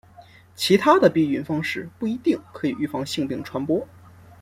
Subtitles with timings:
[0.55, 3.87] 其他的避孕方式不一定可以预防性病传播。